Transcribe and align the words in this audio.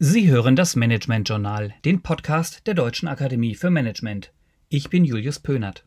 Sie 0.00 0.30
hören 0.30 0.54
das 0.54 0.76
Management 0.76 1.28
Journal, 1.28 1.74
den 1.84 2.02
Podcast 2.02 2.68
der 2.68 2.74
Deutschen 2.74 3.08
Akademie 3.08 3.56
für 3.56 3.68
Management. 3.68 4.32
Ich 4.68 4.90
bin 4.90 5.04
Julius 5.04 5.40
Pönert. 5.40 5.84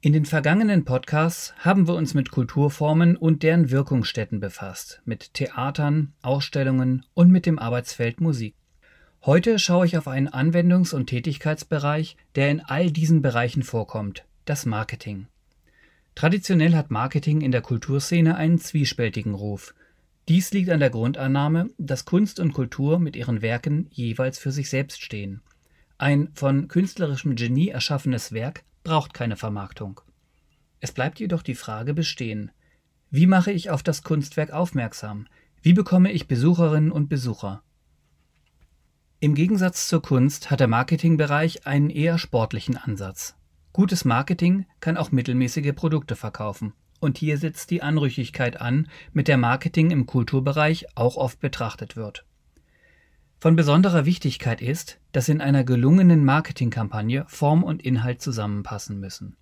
In 0.00 0.14
den 0.14 0.24
vergangenen 0.24 0.86
Podcasts 0.86 1.52
haben 1.58 1.86
wir 1.86 1.94
uns 1.94 2.14
mit 2.14 2.30
Kulturformen 2.30 3.18
und 3.18 3.42
deren 3.42 3.70
Wirkungsstätten 3.70 4.40
befasst, 4.40 5.02
mit 5.04 5.34
Theatern, 5.34 6.14
Ausstellungen 6.22 7.04
und 7.12 7.30
mit 7.30 7.44
dem 7.44 7.58
Arbeitsfeld 7.58 8.22
Musik. 8.22 8.54
Heute 9.26 9.58
schaue 9.58 9.84
ich 9.84 9.98
auf 9.98 10.08
einen 10.08 10.30
Anwendungs- 10.30 10.94
und 10.94 11.08
Tätigkeitsbereich, 11.08 12.16
der 12.34 12.48
in 12.48 12.60
all 12.60 12.90
diesen 12.90 13.20
Bereichen 13.20 13.62
vorkommt, 13.62 14.24
das 14.46 14.64
Marketing. 14.64 15.26
Traditionell 16.14 16.74
hat 16.74 16.90
Marketing 16.90 17.40
in 17.40 17.52
der 17.52 17.62
Kulturszene 17.62 18.36
einen 18.36 18.58
zwiespältigen 18.58 19.34
Ruf. 19.34 19.74
Dies 20.28 20.52
liegt 20.52 20.70
an 20.70 20.80
der 20.80 20.90
Grundannahme, 20.90 21.70
dass 21.78 22.04
Kunst 22.04 22.38
und 22.38 22.52
Kultur 22.52 22.98
mit 22.98 23.16
ihren 23.16 23.42
Werken 23.42 23.88
jeweils 23.90 24.38
für 24.38 24.52
sich 24.52 24.70
selbst 24.70 25.02
stehen. 25.02 25.42
Ein 25.98 26.28
von 26.34 26.68
künstlerischem 26.68 27.34
Genie 27.34 27.68
erschaffenes 27.68 28.32
Werk 28.32 28.64
braucht 28.84 29.14
keine 29.14 29.36
Vermarktung. 29.36 30.00
Es 30.80 30.92
bleibt 30.92 31.20
jedoch 31.20 31.42
die 31.42 31.54
Frage 31.54 31.94
bestehen. 31.94 32.50
Wie 33.10 33.26
mache 33.26 33.52
ich 33.52 33.70
auf 33.70 33.82
das 33.82 34.02
Kunstwerk 34.02 34.52
aufmerksam? 34.52 35.26
Wie 35.60 35.72
bekomme 35.72 36.12
ich 36.12 36.28
Besucherinnen 36.28 36.92
und 36.92 37.08
Besucher? 37.08 37.62
Im 39.20 39.34
Gegensatz 39.34 39.86
zur 39.86 40.02
Kunst 40.02 40.50
hat 40.50 40.58
der 40.58 40.66
Marketingbereich 40.66 41.66
einen 41.66 41.90
eher 41.90 42.18
sportlichen 42.18 42.76
Ansatz. 42.76 43.36
Gutes 43.72 44.04
Marketing 44.04 44.66
kann 44.80 44.98
auch 44.98 45.12
mittelmäßige 45.12 45.74
Produkte 45.74 46.14
verkaufen. 46.14 46.74
Und 47.00 47.16
hier 47.16 47.38
setzt 47.38 47.70
die 47.70 47.82
Anrüchigkeit 47.82 48.60
an, 48.60 48.88
mit 49.12 49.28
der 49.28 49.38
Marketing 49.38 49.90
im 49.90 50.06
Kulturbereich 50.06 50.86
auch 50.94 51.16
oft 51.16 51.40
betrachtet 51.40 51.96
wird. 51.96 52.26
Von 53.40 53.56
besonderer 53.56 54.04
Wichtigkeit 54.04 54.60
ist, 54.60 55.00
dass 55.10 55.28
in 55.28 55.40
einer 55.40 55.64
gelungenen 55.64 56.24
Marketingkampagne 56.24 57.24
Form 57.28 57.64
und 57.64 57.82
Inhalt 57.82 58.20
zusammenpassen 58.20 59.00
müssen. 59.00 59.36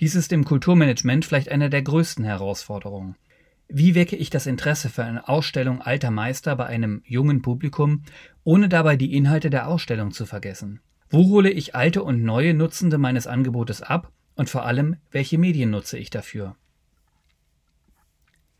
Dies 0.00 0.16
ist 0.16 0.32
im 0.32 0.44
Kulturmanagement 0.44 1.24
vielleicht 1.24 1.48
eine 1.48 1.70
der 1.70 1.82
größten 1.82 2.24
Herausforderungen. 2.24 3.16
Wie 3.68 3.94
wecke 3.94 4.16
ich 4.16 4.28
das 4.28 4.46
Interesse 4.46 4.88
für 4.88 5.04
eine 5.04 5.28
Ausstellung 5.28 5.80
alter 5.80 6.10
Meister 6.10 6.56
bei 6.56 6.66
einem 6.66 7.02
jungen 7.04 7.42
Publikum, 7.42 8.02
ohne 8.42 8.68
dabei 8.68 8.96
die 8.96 9.14
Inhalte 9.14 9.50
der 9.50 9.68
Ausstellung 9.68 10.10
zu 10.10 10.26
vergessen? 10.26 10.80
Wo 11.10 11.28
hole 11.28 11.50
ich 11.50 11.74
alte 11.74 12.02
und 12.02 12.22
neue 12.22 12.52
Nutzende 12.52 12.98
meines 12.98 13.26
Angebotes 13.26 13.82
ab 13.82 14.12
und 14.36 14.50
vor 14.50 14.66
allem, 14.66 14.96
welche 15.10 15.38
Medien 15.38 15.70
nutze 15.70 15.98
ich 15.98 16.10
dafür? 16.10 16.56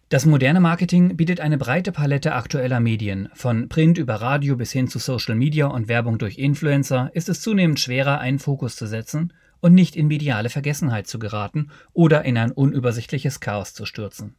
Das 0.09 0.25
moderne 0.25 0.59
Marketing 0.59 1.19
bietet 1.19 1.41
eine 1.41 1.59
breite 1.59 1.93
Palette 1.93 2.35
aktueller 2.35 2.81
Medien. 2.81 3.29
Von 3.35 3.69
Print 3.69 3.99
über 3.99 4.15
Radio 4.15 4.57
bis 4.57 4.73
hin 4.73 4.89
zu 4.89 4.99
Social 4.99 5.35
Media 5.35 5.67
und 5.67 5.89
Werbung 5.89 6.17
durch 6.17 6.39
Influencer 6.39 7.11
ist 7.13 7.29
es 7.29 7.43
zunehmend 7.43 7.79
schwerer, 7.79 8.19
einen 8.19 8.39
Fokus 8.39 8.77
zu 8.77 8.87
setzen 8.87 9.35
und 9.61 9.75
nicht 9.75 9.97
in 9.97 10.07
mediale 10.07 10.49
Vergessenheit 10.49 11.07
zu 11.07 11.19
geraten 11.19 11.71
oder 11.93 12.25
in 12.25 12.39
ein 12.39 12.53
unübersichtliches 12.53 13.41
Chaos 13.41 13.75
zu 13.75 13.85
stürzen. 13.85 14.37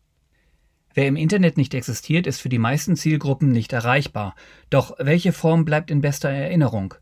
Wer 0.95 1.05
im 1.05 1.15
Internet 1.15 1.57
nicht 1.57 1.75
existiert, 1.75 2.25
ist 2.25 2.41
für 2.41 2.49
die 2.49 2.57
meisten 2.57 2.95
Zielgruppen 2.95 3.51
nicht 3.51 3.71
erreichbar. 3.71 4.33
Doch 4.71 4.95
welche 4.97 5.33
Form 5.33 5.65
bleibt 5.65 5.91
in 5.91 6.01
bester 6.01 6.29
Erinnerung? 6.29 6.95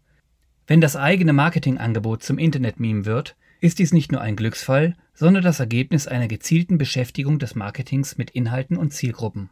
Wenn 0.68 0.82
das 0.82 0.98
eigene 0.98 1.32
Marketingangebot 1.32 2.22
zum 2.22 2.38
Internet-Meme 2.38 3.06
wird, 3.06 3.38
ist 3.62 3.80
dies 3.80 3.94
nicht 3.94 4.12
nur 4.12 4.20
ein 4.20 4.36
Glücksfall, 4.36 4.96
sondern 5.14 5.44
das 5.44 5.62
Ergebnis 5.62 6.08
einer 6.08 6.28
gezielten 6.28 6.78
Beschäftigung 6.78 7.40
des 7.40 7.56
Marketings 7.56 8.18
mit 8.18 8.32
Inhalten 8.32 8.76
und 8.76 8.94
Zielgruppen. 8.94 9.50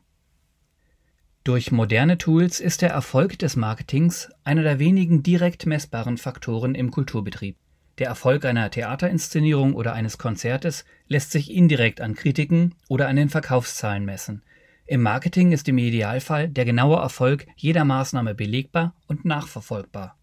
Durch 1.46 1.72
moderne 1.72 2.18
Tools 2.18 2.60
ist 2.60 2.82
der 2.82 2.90
Erfolg 2.90 3.40
des 3.40 3.56
Marketings 3.56 4.30
einer 4.44 4.64
der 4.64 4.78
wenigen 4.80 5.24
direkt 5.24 5.66
messbaren 5.66 6.18
Faktoren 6.18 6.76
im 6.76 6.92
Kulturbetrieb. 6.92 7.56
Der 7.98 8.08
Erfolg 8.08 8.44
einer 8.44 8.70
Theaterinszenierung 8.70 9.74
oder 9.74 9.94
eines 9.94 10.18
Konzertes 10.18 10.84
lässt 11.08 11.32
sich 11.32 11.50
indirekt 11.50 12.02
an 12.02 12.16
Kritiken 12.16 12.76
oder 12.90 13.08
an 13.08 13.16
den 13.16 13.30
Verkaufszahlen 13.30 14.04
messen. 14.04 14.44
Im 14.86 15.02
Marketing 15.02 15.54
ist 15.54 15.70
im 15.70 15.78
Idealfall 15.78 16.50
der 16.50 16.66
genaue 16.66 16.98
Erfolg 16.98 17.48
jeder 17.56 17.86
Maßnahme 17.86 18.36
belegbar 18.36 18.94
und 19.08 19.24
nachverfolgbar. 19.24 20.18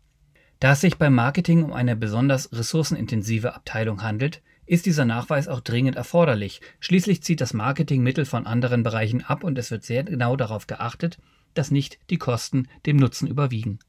Da 0.63 0.75
es 0.75 0.81
sich 0.81 0.97
beim 0.97 1.13
Marketing 1.13 1.65
um 1.65 1.73
eine 1.73 1.97
besonders 1.97 2.53
ressourcenintensive 2.53 3.53
Abteilung 3.53 4.05
handelt, 4.05 4.43
ist 4.65 4.87
dieser 4.87 5.05
Nachweis 5.05 5.49
auch 5.49 5.59
dringend 5.59 5.97
erforderlich. 5.97 6.61
Schließlich 6.79 7.21
zieht 7.25 7.41
das 7.41 7.53
Marketing 7.53 8.05
Mittel 8.05 8.25
von 8.25 8.47
anderen 8.47 8.85
Bereichen 8.85 9.25
ab 9.25 9.43
und 9.43 9.59
es 9.59 9.73
wird 9.73 9.83
sehr 9.83 10.05
genau 10.05 10.37
darauf 10.37 10.69
geachtet, 10.69 11.19
dass 11.55 11.73
nicht 11.73 11.99
die 12.11 12.17
Kosten 12.17 12.69
dem 12.87 12.97
Nutzen 12.97 13.27
überwiegen. 13.27 13.81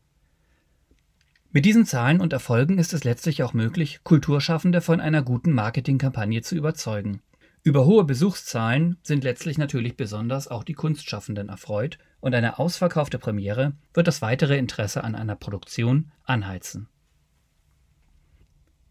Mit 1.52 1.66
diesen 1.66 1.86
Zahlen 1.86 2.20
und 2.20 2.34
Erfolgen 2.34 2.80
ist 2.80 2.92
es 2.94 3.04
letztlich 3.04 3.44
auch 3.44 3.54
möglich, 3.54 4.00
Kulturschaffende 4.04 4.82
von 4.82 5.00
einer 5.00 5.22
guten 5.22 5.54
Marketingkampagne 5.54 6.42
zu 6.42 6.56
überzeugen. 6.56 7.22
Über 7.66 7.86
hohe 7.86 8.04
Besuchszahlen 8.04 8.98
sind 9.04 9.24
letztlich 9.24 9.58
natürlich 9.58 9.96
besonders 9.96 10.50
auch 10.50 10.66
die 10.66 10.74
Kunstschaffenden 10.74 11.48
erfreut 11.48 11.98
und 12.20 12.36
eine 12.36 12.60
ausverkaufte 12.60 13.18
Premiere 13.18 13.72
wird 13.94 14.08
das 14.08 14.22
weitere 14.22 14.58
Interesse 14.58 15.02
an 15.02 15.16
einer 15.16 15.38
Produktion 15.38 16.12
anheizen. 16.26 16.90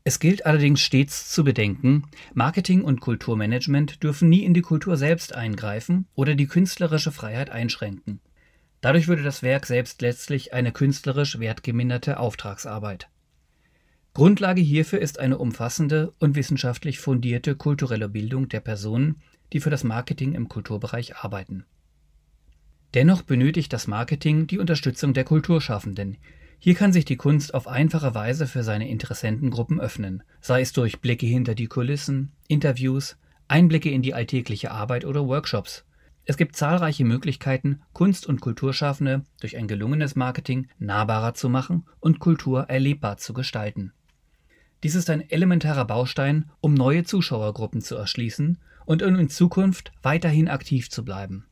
Es 0.05 0.19
gilt 0.19 0.47
allerdings 0.47 0.81
stets 0.81 1.31
zu 1.31 1.45
bedenken, 1.45 2.09
Marketing 2.33 2.83
und 2.83 3.01
Kulturmanagement 3.01 4.03
dürfen 4.03 4.31
nie 4.31 4.43
in 4.43 4.55
die 4.55 4.63
Kultur 4.63 4.97
selbst 4.97 5.35
eingreifen 5.35 6.07
oder 6.15 6.35
die 6.35 6.47
künstlerische 6.47 7.13
Freiheit 7.13 7.51
einschränken. 7.51 8.21
Dadurch 8.81 9.07
würde 9.07 9.23
das 9.23 9.43
Werk 9.43 9.67
selbst 9.67 10.01
letztlich 10.01 10.55
eine 10.55 10.73
künstlerisch 10.73 11.39
wertgeminderte 11.39 12.19
Auftragsarbeit. 12.19 13.09
Grundlage 14.15 14.61
hierfür 14.61 15.01
ist 15.01 15.19
eine 15.19 15.39
umfassende 15.39 16.13
und 16.19 16.37
wissenschaftlich 16.37 16.99
fundierte 16.99 17.57
kulturelle 17.57 18.11
Bildung 18.11 18.51
der 18.51 18.61
Personen, 18.61 19.23
die 19.55 19.61
für 19.61 19.71
das 19.71 19.85
Marketing 19.85 20.35
im 20.35 20.51
Kulturbereich 20.51 21.17
arbeiten. 21.17 21.65
Dennoch 22.93 23.23
benötigt 23.23 23.73
das 23.73 23.87
Marketing 23.87 24.47
die 24.47 24.59
Unterstützung 24.59 25.15
der 25.15 25.25
Kulturschaffenden. 25.25 26.19
Hier 26.59 26.75
kann 26.75 26.93
sich 26.93 27.07
die 27.07 27.17
Kunst 27.17 27.55
auf 27.55 27.67
einfache 27.67 28.15
Weise 28.15 28.47
für 28.47 28.63
seine 28.63 28.87
Interessentengruppen 28.87 29.81
öffnen, 29.81 30.23
sei 30.43 30.61
es 30.61 30.75
durch 30.75 31.01
Blicke 31.01 31.27
hinter 31.27 31.55
die 31.55 31.67
Kulissen, 31.67 32.33
Interviews, 32.49 33.17
Einblicke 33.49 33.91
in 33.91 34.03
die 34.03 34.13
alltägliche 34.13 34.73
Arbeit 34.73 35.07
oder 35.07 35.27
Workshops. 35.27 35.87
Es 36.25 36.37
gibt 36.37 36.55
zahlreiche 36.55 37.07
Möglichkeiten, 37.07 37.81
Kunst- 37.95 38.27
und 38.27 38.43
Kulturschaffende 38.43 39.25
durch 39.41 39.57
ein 39.57 39.69
gelungenes 39.69 40.17
Marketing 40.17 40.69
nahbarer 40.79 41.33
zu 41.33 41.49
machen 41.49 41.87
und 41.99 42.19
Kultur 42.19 42.65
erlebbar 42.69 43.17
zu 43.17 43.33
gestalten. 43.33 43.93
Dies 44.83 44.95
ist 44.97 45.11
ein 45.11 45.29
elementarer 45.31 45.85
Baustein, 45.85 46.51
um 46.61 46.75
neue 46.75 47.05
Zuschauergruppen 47.05 47.81
zu 47.81 47.95
erschließen 47.95 48.59
und 48.85 49.03
in 49.03 49.29
Zukunft 49.29 49.93
weiterhin 50.03 50.49
aktiv 50.49 50.91
zu 50.91 51.05
bleiben. 51.05 51.47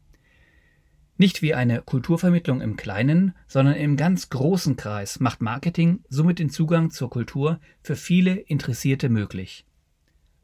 Nicht 1.16 1.42
wie 1.42 1.54
eine 1.54 1.82
Kulturvermittlung 1.82 2.60
im 2.62 2.76
kleinen, 2.76 3.34
sondern 3.46 3.74
im 3.74 3.96
ganz 3.96 4.30
großen 4.30 4.76
Kreis 4.76 5.20
macht 5.20 5.42
Marketing 5.42 6.02
somit 6.08 6.38
den 6.38 6.50
Zugang 6.50 6.90
zur 6.90 7.10
Kultur 7.10 7.60
für 7.82 7.94
viele 7.94 8.34
Interessierte 8.34 9.10
möglich. 9.10 9.66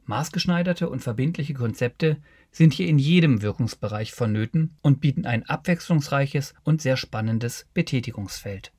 Maßgeschneiderte 0.05 0.87
und 0.87 1.01
verbindliche 1.01 1.55
Konzepte 1.55 2.17
sind 2.51 2.73
hier 2.73 2.87
in 2.87 2.99
jedem 2.99 3.41
Wirkungsbereich 3.41 4.13
vonnöten 4.13 4.77
und 4.81 5.01
bieten 5.01 5.25
ein 5.25 5.43
abwechslungsreiches 5.43 6.53
und 6.63 6.81
sehr 6.81 6.95
spannendes 6.95 7.65
Betätigungsfeld. 7.73 8.71